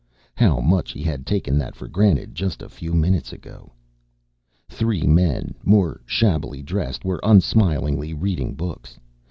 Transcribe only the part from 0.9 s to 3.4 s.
he had taken that for granted just a few minutes